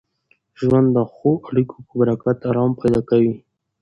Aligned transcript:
ژوند 0.61 0.87
د 0.95 0.97
ښو 1.13 1.31
اړیکو 1.49 1.77
په 1.87 1.93
برکت 1.99 2.37
ارام 2.49 2.71
پیدا 2.81 3.01
کوي. 3.09 3.33